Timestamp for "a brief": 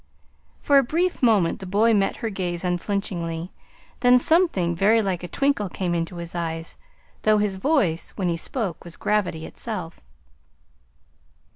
0.79-1.21